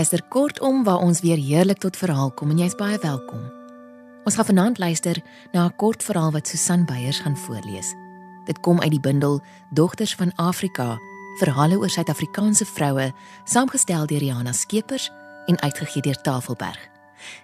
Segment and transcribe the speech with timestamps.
[0.00, 3.42] luister kortom waar ons weer heerlik tot verhaal kom en jy's baie welkom.
[4.24, 5.18] Ons gaan vanaand luister
[5.52, 7.94] na 'n kort verhaal wat Susan Beyers gaan voorlees.
[8.44, 9.40] Dit kom uit die bundel
[9.70, 10.98] Dogters van Afrika:
[11.38, 13.12] Verhale oor Suid-Afrikaanse vroue,
[13.44, 15.10] saamgestel deur Jana Skeepers
[15.46, 16.88] en uitgegee deur Tafelberg.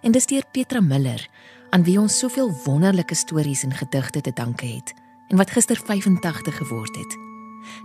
[0.03, 1.29] En dis deur Petra Miller,
[1.71, 4.95] aan wie ons soveel wonderlike stories en gedigte te danke het
[5.29, 7.17] en wat gister 85 geword het.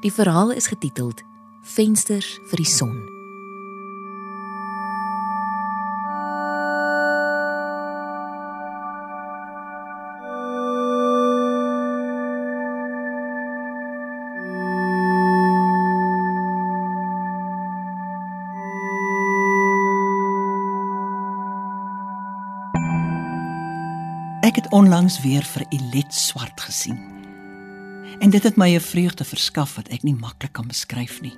[0.02, 1.22] Die verhaal is getiteld
[1.61, 3.20] Vensters vir die son.
[24.42, 26.97] Ek het onlangs weer vir Elet swart gesien.
[28.20, 31.38] En dit het my 'n vreugde verskaf wat ek nie maklik kan beskryf nie.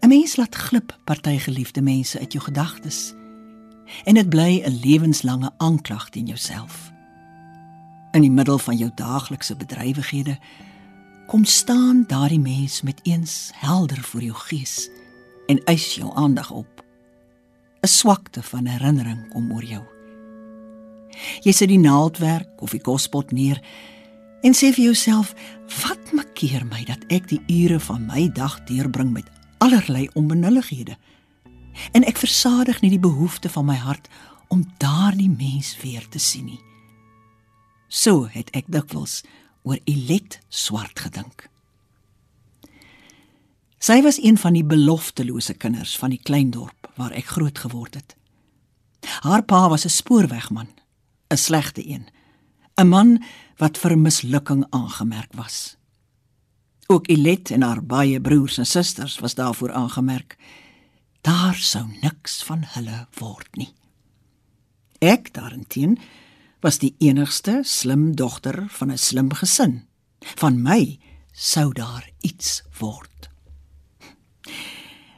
[0.00, 3.14] 'n Mens laat glip party geliefde mense uit jou gedagtes.
[4.04, 6.92] En dit bly 'n lewenslange aanklag teen jouself.
[8.12, 10.38] In die middel van jou daaglikse bedrywighede
[11.26, 14.90] kom staan daardie mens met eens helder voor jou gees
[15.46, 16.84] en eis jou aandag op.
[17.80, 19.99] 'n Swakte van herinnering kom oor jou.
[21.42, 23.60] Jy sit die naaldwerk of die kospot neer
[24.42, 25.34] en sê vir jouself,
[25.82, 30.96] "Wat makkeer my dat ek die ure van my dag deurbring met allerlei onbenullighede?"
[31.92, 34.08] En ek versadig nie die behoefte van my hart
[34.48, 36.60] om daardie mens weer te sien nie.
[37.88, 39.22] So het ek dikwels
[39.62, 41.48] oor Elet swart gedink.
[43.80, 47.94] Sy was een van die beloftelose kinders van die klein dorp waar ek groot geword
[47.94, 48.16] het.
[49.24, 50.68] Haar pa was 'n spoorwegman
[51.30, 52.06] 'n slegte een.
[52.76, 53.22] 'n Man
[53.56, 55.76] wat vir mislukking aangemerk was.
[56.86, 60.36] Ook Elet en haar baie broers en susters was daarvoor aangemerk.
[61.20, 63.72] Daar sou niks van hulle word nie.
[64.98, 65.98] Ek daarenteen
[66.60, 69.86] was die enigste slim dogter van 'n slim gesin.
[70.20, 70.98] Van my
[71.32, 73.30] sou daar iets word.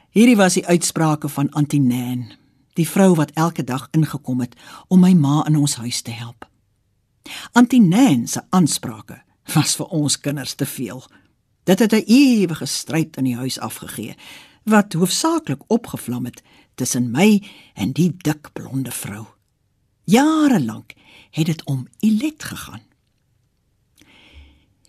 [0.09, 2.33] Hierdie was die uitsprake van Antineen
[2.73, 4.55] die vrou wat elke dag ingekom het
[4.87, 6.47] om my ma in ons huis te help.
[7.51, 9.21] Antineen se aansprake
[9.53, 11.03] was vir ons kinders te veel.
[11.63, 14.15] Dit het 'n ewige stryd in die huis afgegee
[14.63, 16.43] wat hoofsaaklik opgevlam het
[16.75, 19.25] tussen my en die dik blonde vrou.
[20.03, 20.93] Jare lank
[21.29, 22.81] het dit om Ilet gegaan.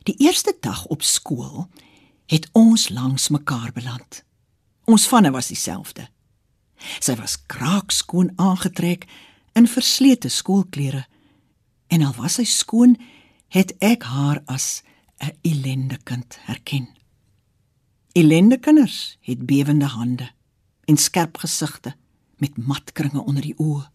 [0.03, 1.69] Die eerste dag op skool
[2.27, 4.25] het ons langs mekaar beland.
[4.85, 6.09] Ons vanne was dieselfde.
[7.01, 9.07] Sy was kraakskoon aangetrek
[9.55, 11.05] in verslete skoolklere
[11.93, 12.97] en al was sy skoon,
[13.55, 14.83] het ek haar as
[15.23, 16.89] 'n ellende kind herken.
[18.13, 20.31] Ellende kinders het bewende hande
[20.85, 21.95] en skerp gesigte
[22.37, 23.89] met matkringe onder die oë.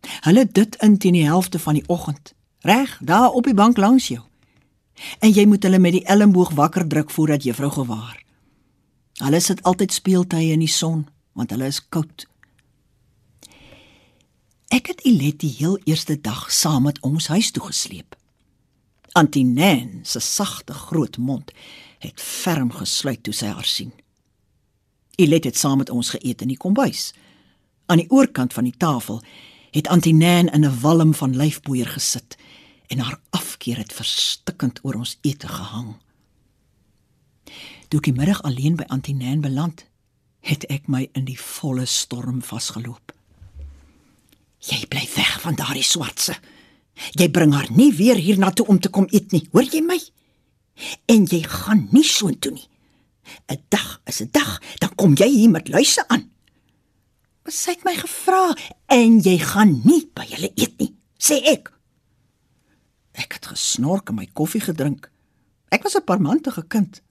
[0.00, 4.08] Hulle dit in teen die helfte van die oggend, reg daar op die bank langs
[4.08, 4.22] jou.
[5.18, 8.22] En jy moet hulle met die elmboog wakker druk voordat juffrou gewaar.
[9.12, 11.08] Hulle sit altyd speeltye in die son
[11.38, 12.26] want hulle is koud.
[14.74, 18.16] Ek het Ilet die heel eerste dag saam met ons huis toe gesleep.
[19.16, 21.54] Antineen se sagte groot mond
[22.02, 23.94] het ferm gesluit toe sy haar sien.
[25.18, 27.12] Ilet het saam met ons geëet in die kombuis.
[27.86, 29.22] Aan die oorkant van die tafel
[29.74, 32.36] het Antineen in 'n walm van lyfboeier gesit
[32.86, 35.96] en haar afkeer het verstikkend oor ons ete gehang.
[37.88, 39.87] Toe ek die middag alleen by Antineen beland,
[40.48, 43.12] het ek my in die volle storm vasgeloop.
[44.64, 46.34] Jy bly weg van daardie swartse.
[47.14, 49.98] Jy bring haar nie weer hiernatoe om te kom eet nie, hoor jy my?
[51.10, 52.68] En jy gaan nie so intoe nie.
[53.52, 56.30] 'n Dag is 'n dag, dan kom jy hier met luise aan.
[57.44, 58.56] Wat sê ek my gevra
[58.86, 61.72] en jy gaan nie by julle eet nie, sê ek.
[63.12, 65.10] Ek het gesnork en my koffie gedrink.
[65.70, 67.02] Ek was 'n parmantige kind.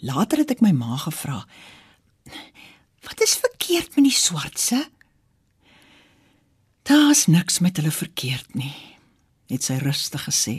[0.00, 1.46] Later het ek my ma gevra,
[3.04, 4.90] Wat is verkeerd met die swartse?
[6.82, 8.74] Daar's niks met hulle verkeerd nie,
[9.48, 10.56] het sy rustig gesê.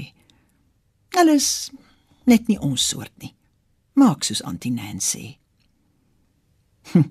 [1.15, 1.71] Hulle is
[2.25, 3.33] net nie ons soort nie.
[3.95, 5.38] Maak soos Auntie Nancy.
[6.91, 7.07] Hm,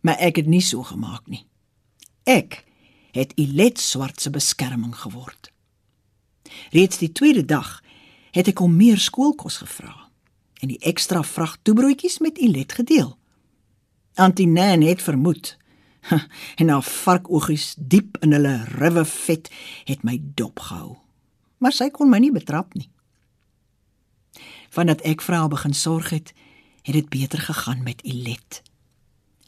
[0.00, 1.44] maar ek het nie so gemaak nie.
[2.24, 2.64] Ek
[3.12, 5.50] het Ilet swart se beskerming geword.
[6.70, 7.82] Reeds die tweede dag
[8.32, 10.08] het ek hom meer skoolkos gevra.
[10.60, 13.17] en die ekstra vrag toebroodjies met Ilet gedeel.
[14.18, 15.56] Auntie Nan het vermoed
[16.60, 19.50] en haar varkoogies diep in hulle ruwe vet
[19.86, 20.96] het my dop gehou.
[21.62, 22.88] Maar sy kon my nie betrap nie.
[24.74, 26.32] Vandat ek vir haar begin sorg het,
[26.82, 28.62] het dit beter gegaan met Ilet.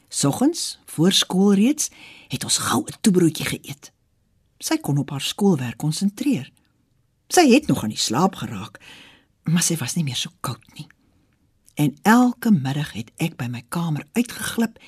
[0.07, 1.91] Soggens, voor skool reeds,
[2.31, 3.91] het ons gou 'n toebroodjie geëet.
[4.59, 6.51] Sy kon op haar skoolwerk konsentreer.
[7.27, 8.79] Sy het nog aan die slaap geraak,
[9.43, 10.87] maar sy was nie meer so koud nie.
[11.73, 14.79] En elke middag het ek by my kamer uitgeglip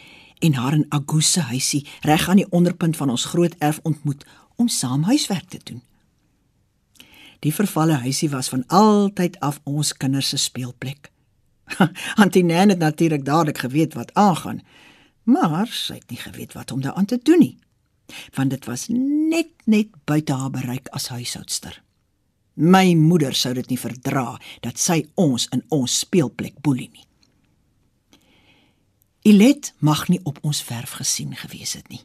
[0.44, 4.26] en haar in Agus se huisie reg aan die onderpunt van ons groot erf ontmoet
[4.56, 5.82] om saam huiswerk te doen.
[7.40, 11.12] Die vervalle huisie was van altyd af ons kinders se speelplek.
[12.22, 14.62] Auntie Nan het natuurlik dadelik geweet wat aangaan,
[15.24, 17.58] maar sy het nie geweet wat om daaraan te doen nie,
[18.36, 21.82] want dit was net net buite haar bereik as huishoudster.
[22.54, 27.08] My moeder sou dit nie verdra dat sy ons in ons speelplek boelie nie.
[29.24, 32.04] Ilet mag nie op ons verf gesien gewees het nie.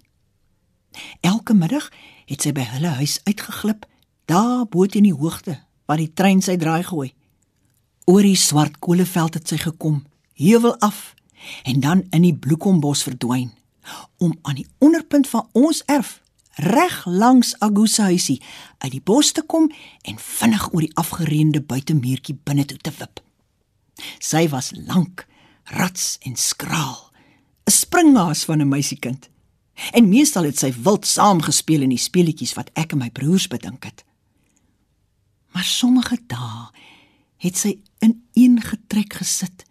[1.21, 1.91] Elke middag
[2.31, 3.85] het sy by hulle huis uitgeglip,
[4.31, 5.59] daar bo teen die hoogte
[5.89, 7.11] waar die trein sy draai gooi.
[8.09, 10.05] Oor die swart koleveld het sy gekom,
[10.39, 11.15] heuwel af
[11.69, 13.51] en dan in die bloekombos verdwyn
[14.19, 16.19] om aan die onderpunt van ons erf
[16.59, 18.41] reg langs Agusa huisie
[18.79, 19.71] uit die bos te kom
[20.03, 23.23] en vinnig oor die afgereende buitemuurtjie binne toe te wip.
[24.19, 25.27] Sy was lank,
[25.75, 27.11] rats en skraal,
[27.67, 29.31] 'n springhaas van 'n meisiekind.
[29.93, 33.85] En meestal het sy wild saamgespeel in die speletjies wat ek en my broers bedink
[33.85, 34.05] het.
[35.55, 36.71] Maar sommige dae
[37.37, 39.65] het sy in een getrek gesit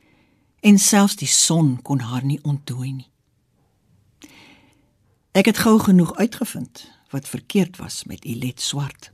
[0.59, 3.09] en selfs die son kon haar nie ontdooi nie.
[5.37, 9.11] Ek het gou genoeg uitgevind wat verkeerd was met Ilet Swart.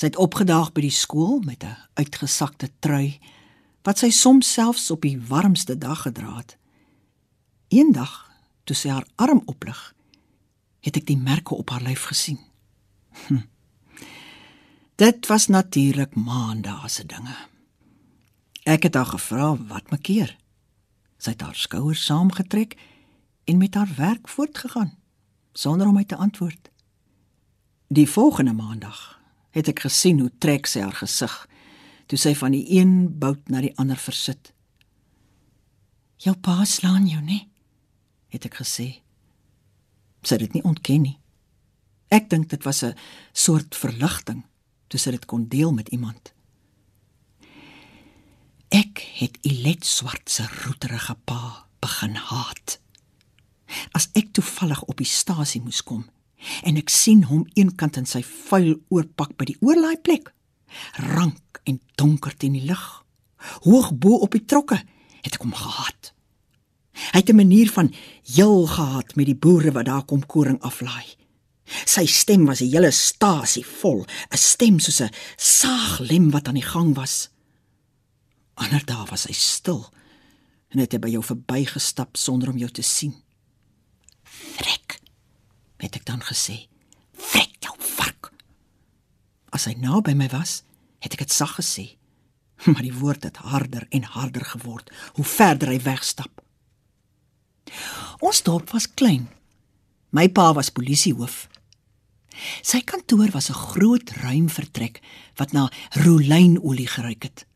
[0.00, 3.20] Sy het opgedaag by die skool met 'n uitgesakte trui
[3.82, 6.56] wat sy soms selfs op die warmste dag gedra het.
[7.68, 8.30] Eendag,
[8.64, 9.94] toe sy haar arm oplig,
[10.80, 12.40] het ek die merke op haar lyf gesien.
[13.26, 13.44] Hm.
[14.96, 17.36] Dit was natuurlik maandag se dinge.
[18.64, 20.36] Ek het haar gevra wat makeer.
[21.18, 22.76] Sy het haar skouers saamgetrek
[23.48, 24.98] en met haar werk voortgegaan
[25.52, 26.70] sonder om my te antwoord.
[27.88, 29.20] Die volgende maandag
[29.56, 31.34] het ek gesien hoe trek sy haar gesig
[32.08, 34.52] toe sy van die een bout na die ander versit.
[36.16, 37.48] "Jou pa slaan jou, nee,"
[38.28, 39.00] het ek gesê.
[40.22, 41.18] Sy het dit nie ontken nie.
[42.08, 42.96] Ek dink dit was 'n
[43.32, 44.44] soort verligting
[44.88, 46.32] toe sy dit kon deel met iemand.
[48.68, 52.78] Ek het Ilet swart se roeterige pa begin haat.
[53.92, 56.06] As ek toevallig op die stasie moes kom
[56.62, 60.30] en ek sien hom eenkant in sy vuil oorpak by die oorlaai plek,
[61.02, 62.84] rank en donker teen die lug,
[63.66, 64.78] hoog bo op die trokke,
[65.24, 66.12] het ek hom gehaat.
[67.12, 67.92] Hy het 'n manier van
[68.34, 71.06] heel gehad met die boere wat daar kom koring aflaai.
[71.84, 76.70] Sy stem was 'n hele stasie vol, 'n stem soos 'n saaglem wat aan die
[76.74, 77.30] gang was.
[78.54, 79.90] Ander dae was hy stil
[80.68, 83.14] en het hy by jou verbygestap sonder om jou te sien.
[85.78, 86.66] Het ek dan gesê.
[87.14, 88.32] Frek jou vark.
[89.54, 90.62] As hy naby my was,
[91.02, 91.94] het ek dit sag gesê.
[92.72, 96.42] Maar die woord het harder en harder geword hoe verder hy wegstap.
[98.18, 99.28] Ons dorp was klein.
[100.10, 101.46] My pa was polisiehoof.
[102.62, 105.00] Sy kantoor was 'n groot ruim vertrek
[105.36, 107.46] wat na rolynolie geruik het.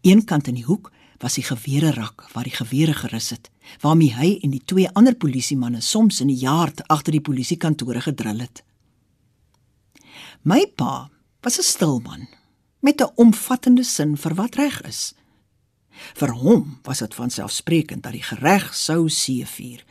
[0.00, 4.38] Eenkant in die hoek was die gewere rak waar die gewere gerus het, waarmee hy
[4.42, 8.62] en die twee ander polisiemanne soms in die jaar agter die polisiekantore gedrill het.
[10.42, 12.28] My pa was 'n stil man
[12.80, 15.14] met 'n omvattende sin vir wat reg is.
[16.14, 19.84] Vir hom was dit van selfsprekend dat die gereg sou seëvier,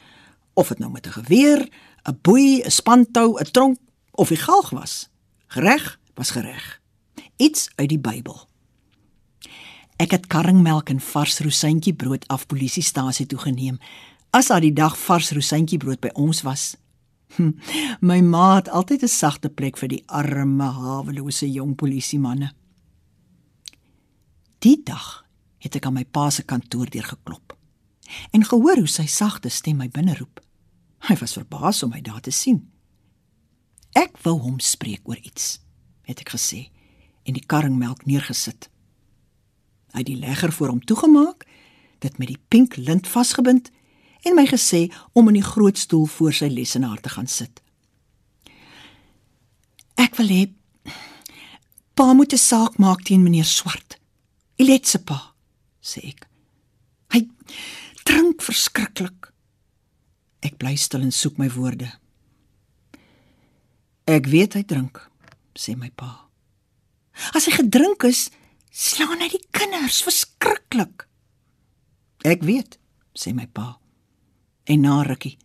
[0.54, 1.70] of dit nou met 'n geweer,
[2.04, 3.78] 'n boei, 'n spantou, 'n tronk
[4.12, 5.10] of 'n galg was.
[5.48, 6.82] Gereg was gereg.
[7.38, 8.48] Iets uit die Bybel.
[10.02, 13.80] Ek het karringmelk en vars rosientjie brood af polisiestasie toe geneem.
[14.34, 16.74] As daar die dag vars rosientjie brood by ons was.
[17.34, 17.56] Hm,
[18.00, 22.52] my ma het altyd 'n sagte plek vir die arme, hawelose jong polisiemanne.
[24.60, 25.26] Die dag
[25.58, 27.58] het ek aan my pa se kantoor deur geklop
[28.32, 30.42] en gehoor hoe sy sagte stem my binne roep.
[31.08, 32.62] Hy was verbaas om my daar te sien.
[33.94, 35.60] Ek wou hom spreek oor iets,
[36.08, 36.70] het ek gesê
[37.24, 38.70] en die karringmelk neergesit.
[39.94, 41.46] Hy het die legger voor hom toegemaak,
[42.02, 43.70] dit met die pink lint vasgebind
[44.26, 47.62] en my gesê om in die groot stoel voor sy lesenaar te gaan sit.
[50.00, 50.44] Ek wil hê
[51.94, 54.00] pa moet 'n saak maak teen meneer Swart,
[54.58, 55.34] Ilet se pa,
[55.82, 56.28] sê ek.
[57.14, 57.28] Hy
[58.06, 59.32] drink verskriklik.
[60.42, 61.92] Ek bly stil en soek my woorde.
[64.06, 65.00] Ek weet hy drink,
[65.56, 66.30] sê my pa.
[67.34, 68.30] As hy gedrink is,
[68.74, 71.06] slaan hy die kinders verskriklik.
[72.26, 72.80] Ek weet,
[73.14, 73.78] sê my pa.
[74.66, 75.38] En na rukkie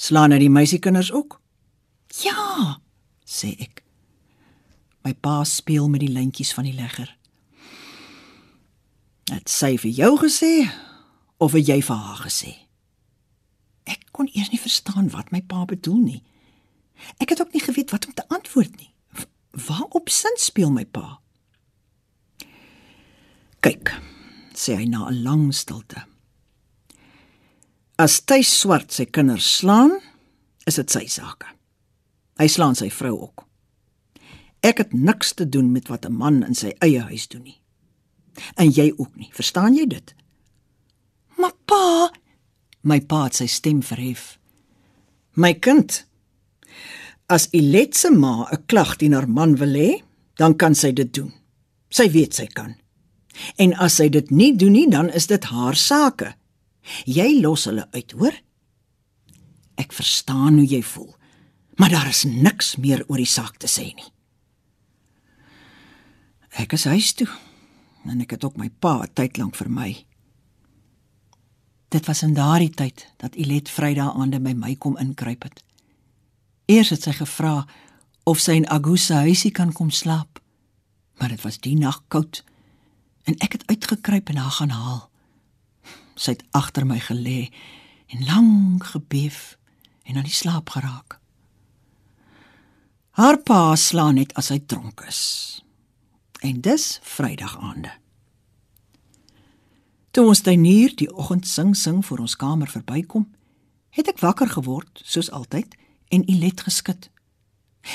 [0.00, 1.36] slaan hy die meisiekinders ook.
[2.24, 2.80] Ja,
[3.28, 3.82] sê ek.
[5.04, 7.12] My pa speel met die lintjies van die legger.
[9.30, 10.54] Het sy vir jou gesê
[11.40, 12.54] of het jy vir haar gesê?
[13.88, 16.22] Ek kon eers nie verstaan wat my pa bedoel nie.
[17.20, 18.90] Ek het ook nie geweet wat om te antwoord nie.
[19.68, 21.19] Waarop sin speel my pa?
[23.60, 23.92] Kyk,
[24.56, 26.00] sê hy na 'n lang stilte.
[27.98, 30.00] As hy swart sy kinders slaan,
[30.66, 31.44] is dit sy saak.
[32.40, 33.44] Hy slaan sy vrou ook.
[34.62, 37.60] Ek het niks te doen met wat 'n man in sy eie huis doen nie.
[38.56, 40.14] En jy ook nie, verstaan jy dit?
[41.36, 42.10] Maar pa,
[42.82, 44.38] my pa het sy stem verhef.
[45.36, 46.06] My kind,
[47.28, 50.02] as Ilet se ma 'n klag teen haar man wil hê,
[50.36, 51.32] dan kan sy dit doen.
[51.90, 52.76] Sy weet sy kan.
[53.56, 56.34] En as sy dit nie doen nie, dan is dit haar sake.
[57.06, 58.36] Jy los hulle uit, hoor?
[59.80, 61.12] Ek verstaan hoe jy voel,
[61.80, 64.10] maar daar is niks meer oor die saak te sê nie.
[66.60, 67.28] Ek is huis toe
[68.08, 69.90] en ek het ook my pa tyd lank vir my.
[71.90, 75.62] Dit was in daardie tyd dat Ilet Vrydag aande by my kom inkruip het.
[76.70, 77.64] Eers het sy gevra
[78.30, 80.40] of sy in Agusa huisie kan kom slaap.
[81.18, 82.44] Maar dit was die nag koud
[83.24, 85.00] en ek het uitgekruip en haar gaan haal.
[86.14, 87.48] Sy het agter my gelê
[88.10, 89.56] en lank gebeef
[90.02, 91.18] en aan die slaap geraak.
[93.10, 95.62] Haar pa slaan net as hy dronk is.
[96.40, 97.92] En dis Vrydag aande.
[100.10, 103.28] Toe ons tuinier die oggend sing sing voor ons kamer verbykom,
[103.94, 105.76] het ek wakker geword soos altyd
[106.10, 107.10] en Ilet geskit.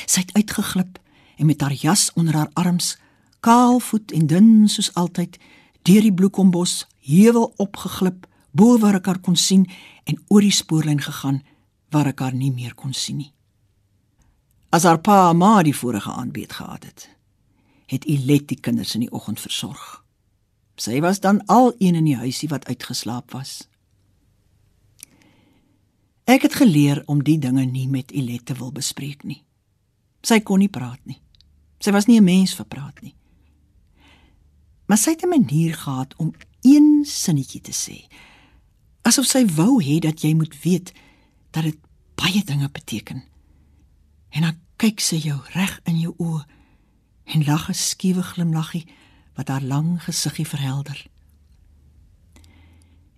[0.07, 0.99] Sy het uitgeglip
[1.35, 2.95] en met haar jas onder haar arms,
[3.45, 5.37] kaalvoet en dun soos altyd,
[5.85, 9.67] deur die bloekombos heuwel opgeglip, bo waar ek haar kon sien
[10.09, 11.41] en oor die spoorlyn gegaan
[11.93, 13.31] waar ek haar nie meer kon sien nie.
[14.73, 17.09] As haar pa maar die vorige aanbeet gehad het,
[17.91, 20.01] het Ilet die kinders in die oggend versorg.
[20.75, 23.67] Sy was dan al een in die huisie wat uitgeslaap was.
[26.25, 29.43] Ek het geleer om die dinge nie met Ilet te wil bespreek nie.
[30.25, 31.21] Sy kon nie praat nie.
[31.79, 33.13] Sy was nie 'n mens vir praat nie.
[34.85, 38.07] Maar sy het 'n manier gehad om een sinnetjie te sê.
[39.01, 40.91] Asof sy wou hê dat jy moet weet
[41.51, 41.77] dat dit
[42.15, 43.23] baie dinge beteken.
[44.29, 46.45] En dan kyk sy jou reg in jou oë
[47.23, 48.87] en lag 'n skiewe glimlaggie
[49.35, 51.07] wat haar lang gesiggie verhelder.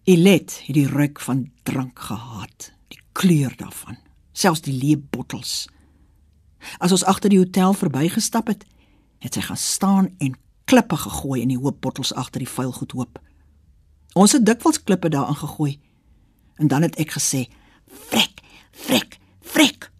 [0.03, 3.97] Ilet het die reuk van drank gehaat, die kleur daarvan,
[4.31, 5.67] selfs die leë bottels.
[6.77, 8.65] As ons agter die hotel verbygestap het,
[9.19, 13.19] het sy gaan staan en klippe gegooi in die hoop bottels agter die vuilgoed hoop.
[14.17, 15.77] Ons het dikwels klippe daarin gegooi.
[16.57, 17.47] En dan het ek gesê:
[17.87, 19.91] "Frek, frek, frek."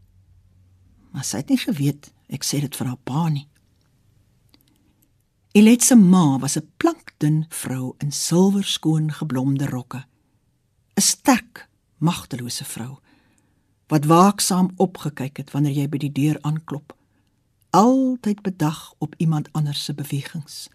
[1.12, 3.48] Maar sy het nie geweet ek sê dit vir haar pa nie.
[5.54, 10.06] Ilet se ma was 'n plankdun vrou in silwerskoon geblomde rokke.
[10.98, 13.00] 'n Sterk, magtelose vrou
[13.88, 16.97] wat waaksaam opgekyk het wanneer jy by die deur aanklop.
[17.70, 20.70] Altyd bedag op iemand anders se bewegings.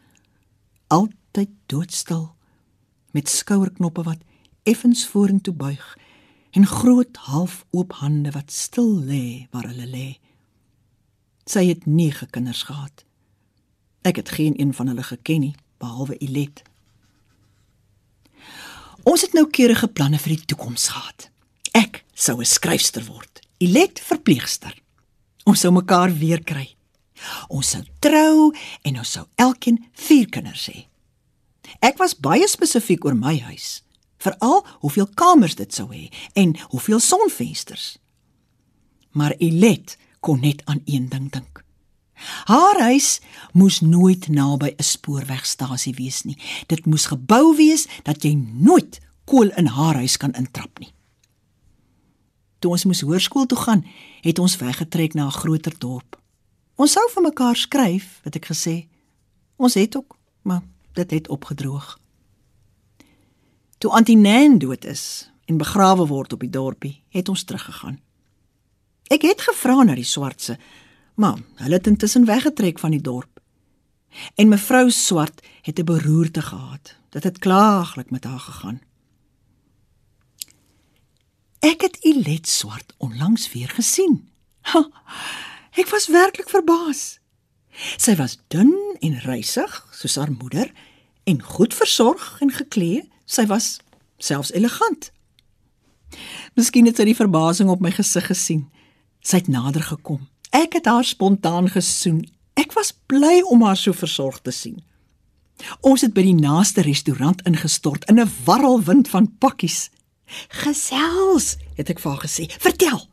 [0.86, 2.34] Altyd doodstil
[3.10, 4.18] met skouerknoppe wat
[4.62, 5.98] effens vorentoe buig
[6.50, 10.08] en groot half oop hande wat stil lê waar hulle lê.
[11.44, 13.04] Sy het nie gekinders gehad.
[14.02, 16.62] Ek het geen een van hulle geken nie, behalwe Ilet.
[19.02, 21.30] Ons het nou keurige planne vir die toekoms gehad.
[21.72, 24.74] Ek sou 'n skryfster word, Ilet verpleegster.
[25.44, 26.76] Ons sou mekaar weer kry.
[27.48, 28.52] Ons sou trou
[28.82, 30.86] en ons sou elkeen vier kinders hê.
[31.80, 33.82] Ek was baie spesifiek oor my huis,
[34.22, 37.96] veral hoeveel kamers dit sou hê en hoeveel sonvensters.
[39.12, 41.64] Maar Ilet kon net aan een ding dink.
[42.44, 43.20] Haar huis
[43.52, 46.38] moes nooit naby 'n spoorwegstasie wees nie.
[46.66, 50.92] Dit moes gebou wees dat jy nooit kool in haar huis kan intrap nie.
[52.58, 53.86] Toe ons moes hoërskool toe gaan,
[54.20, 56.21] het ons weggetrek na 'n groter dorp.
[56.82, 58.88] Ons sou vir mekaar skryf, het ek gesê.
[59.62, 60.64] Ons het ook, maar
[60.98, 61.92] dit het opgedroog.
[63.78, 68.00] Toe Antineen dood is en begrawe word op die dorpie, het ons teruggegaan.
[69.14, 70.56] Ek het gevra na die swartse,
[71.14, 73.38] maar hulle het intussen weggetrek van die dorp.
[74.34, 76.96] En mevrou Swart het 'n beroerte gehad.
[77.10, 78.80] Dit het klaaglik met haar gegaan.
[81.60, 84.28] Ek het Ilet Swart onlangs weer gesien.
[84.60, 84.88] Ha,
[85.76, 87.18] ek was werklik verbaas.
[87.96, 90.72] Sy was dun en reisig soos haar moeder
[91.24, 93.08] en goed versorg en geklee.
[93.24, 93.78] Sy was
[94.18, 95.10] selfs elegant.
[96.54, 98.66] Miskien het sy die verbasing op my gesig gesien.
[99.24, 100.26] Sy het nader gekom.
[100.52, 102.24] Ek het haar spontaan gesoen.
[102.58, 104.82] Ek was bly om haar so versorg te sien.
[105.80, 109.90] Ons het by die naaste restaurant ingestort in 'n warrelwind van pakkies.
[110.48, 112.50] "Gesels," het ek vir haar gesê.
[112.58, 113.11] "Vertel."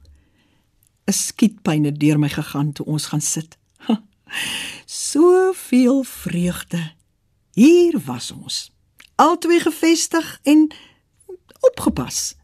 [1.10, 3.58] 'n Skietpyn het deur my gegaan toe ons gaan sit.
[4.86, 6.92] Soveel vreugde.
[7.54, 8.72] Hier was ons,
[9.16, 10.72] albei gevestig en
[11.60, 12.36] opgepas.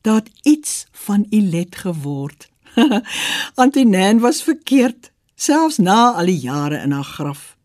[0.00, 2.48] Daar het iets van Ilet geword.
[3.62, 7.56] Antinan was verkeerd, selfs na al die jare in haar graf.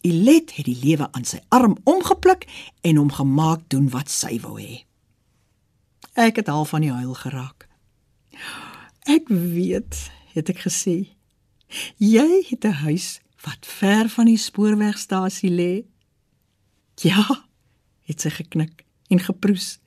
[0.00, 2.44] Ilet het die lewe aan sy arm omgepluk
[2.80, 4.84] en hom gemaak doen wat sy wou hê.
[6.12, 7.68] Ek het half van die huil geraak.
[9.06, 11.14] Ek weet, het ek gesê.
[12.02, 15.84] Jy het 'n huis wat ver van die spoorwegstasie lê.
[17.02, 17.46] Ja,
[18.06, 19.78] het sy geknik en geproes.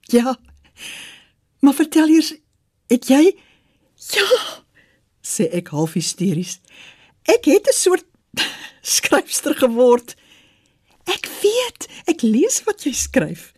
[0.00, 0.36] Ja.
[1.60, 2.34] Maar vertel eers,
[2.88, 3.36] het jy
[4.16, 4.64] Ja,
[5.20, 6.58] sê ek half hysteries.
[7.28, 8.06] Ek het 'n soort
[8.96, 10.16] skryfster geword.
[11.04, 13.52] Ek weet, ek lees wat jy skryf.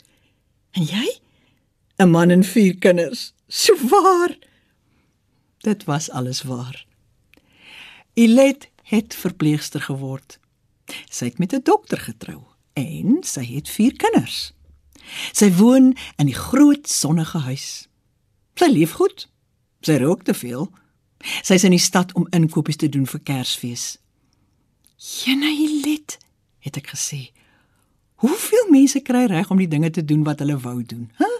[0.72, 1.20] En jy?
[1.98, 3.32] 'n Man en vier kinders.
[3.48, 4.34] So waar.
[5.62, 6.86] Dit was alles waar.
[8.12, 10.38] Ilet het verpleegster geword.
[11.08, 12.42] Sy het met 'n dokter getrou
[12.72, 14.52] en sy het vier kinders.
[15.32, 17.88] Sy woon in die groot sonnige huis.
[18.54, 19.28] Sy leef goed.
[19.80, 20.70] Sy rook te veel.
[21.42, 23.98] Sy is in die stad om inkopies te doen vir Kersfees.
[24.96, 26.18] "Jenailet,"
[26.58, 27.30] het ek gesê.
[28.14, 31.31] "Hoeveel mense kry reg om die dinge te doen wat hulle wou doen?" H?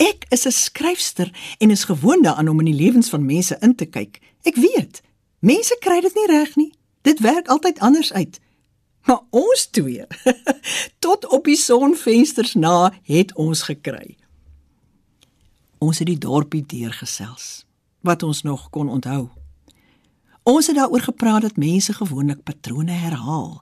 [0.00, 3.74] Ek is 'n skryfster en is gewoond daaraan om in die lewens van mense in
[3.74, 4.20] te kyk.
[4.42, 5.02] Ek weet,
[5.38, 6.72] mense kry dit nie reg nie.
[7.02, 8.40] Dit werk altyd anders uit.
[9.04, 10.06] Maar ons twee,
[11.04, 14.16] tot op die sonvensters na, het ons gekry.
[15.78, 17.64] Ons het die dorpie deurgesels
[18.00, 19.28] wat ons nog kon onthou.
[20.42, 23.60] Ons het daaroor gepraat dat mense gewoonlik patrone herhaal.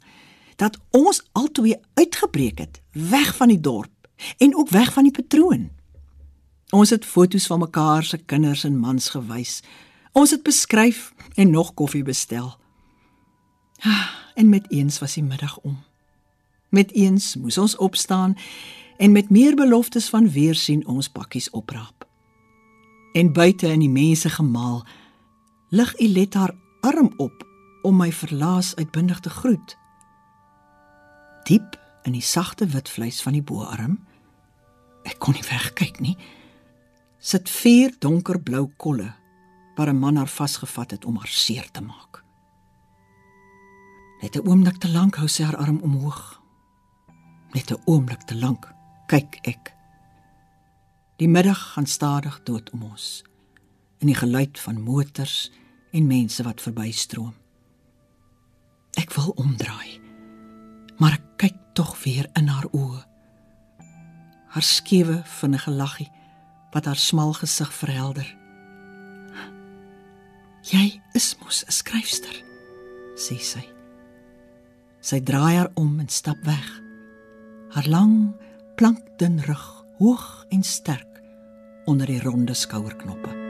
[0.57, 5.71] Dat ons albei uitgebreek het, weg van die dorp en ook weg van die patroon.
[6.71, 9.61] Ons het foto's van mekaar se kinders en mans gewys.
[10.13, 12.57] Ons het beskryf en nog koffie bestel.
[14.35, 15.79] En met eens was die middag om.
[16.69, 18.37] Met eens moes ons opstaan
[18.97, 21.99] en met meer beloftes van weer sien ons pakkies opraap
[23.19, 24.85] en buite in die mense gemaal
[25.69, 27.45] lig Ilet haar arm op
[27.83, 29.77] om my verlaas uitbundig te groet.
[31.49, 33.99] Diep in die sagte wit vleis van die boarm
[35.09, 36.17] ek kon nie wegkyk nie
[37.19, 39.13] sit vier donkerblou kolle
[39.77, 42.25] waar 'n man haar vasgevat het om haar seer te maak.
[44.23, 46.41] Net 'n oomblik te lank hou sy haar arm omhoog.
[47.53, 48.75] Net 'n oomblik te lank
[49.07, 49.79] kyk ek
[51.19, 53.25] Die middag gaan stadig dood om ons
[53.99, 55.49] in die geluid van motors
[55.91, 57.33] en mense wat verbystroom.
[58.95, 59.99] Ek wil omdraai,
[61.03, 63.01] maar ek kyk tog weer in haar oë.
[64.55, 66.07] Haar skewe vinnige laggie
[66.73, 68.37] wat haar smal gesig verhelder.
[70.69, 72.45] Jy is mos 'n skryfster,
[73.17, 73.65] sê sy.
[75.01, 76.83] Sy draai haar om en stap weg.
[77.71, 78.35] Haar lang,
[78.77, 81.23] plankdun rug hoog en sterk
[81.87, 83.48] onder die ronde skouerknoppe.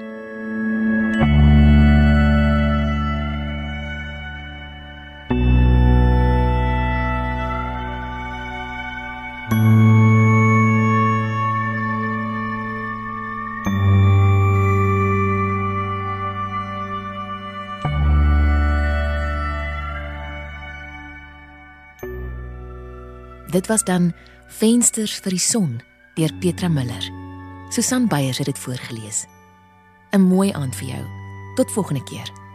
[23.51, 24.13] Dit was dan
[24.47, 25.81] Vensters vir die son
[26.15, 27.11] deur Petra Miller.
[27.69, 29.27] Susan Beyers het dit voorgeles.
[30.13, 31.05] 'n Mooi aand vir jou.
[31.55, 32.48] Tot volgende keer.